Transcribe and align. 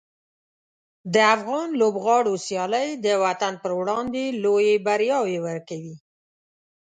د 1.13 1.15
افغان 1.35 1.67
لوبغاړو 1.81 2.33
سیالۍ 2.45 2.89
د 3.05 3.07
وطن 3.23 3.53
پر 3.63 3.71
وړاندې 3.79 4.23
لویې 4.43 4.75
بریاوې 4.85 5.37
ورکوي. 5.47 5.95